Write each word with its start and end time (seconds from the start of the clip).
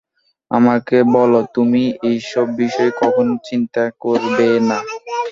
আমাকে 0.51 0.97
বল 1.13 1.33
তুমি 1.55 1.83
এসব 2.11 2.47
বিষয়ে 2.59 2.91
কখনও 3.01 3.35
চিন্তা 3.47 3.83
করবেনা। 4.03 4.77